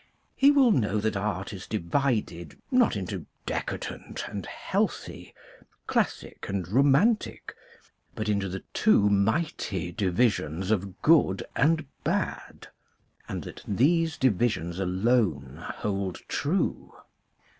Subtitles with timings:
[0.35, 5.31] He will know that art is divided, not into decadent and healthy,
[5.85, 7.53] classic and romantic,
[8.15, 12.69] but into the two mighty divisions of Good and Bad,
[13.29, 16.97] and that these divisions alone hold THE PUBLIC AS ART CRITIC 247 true.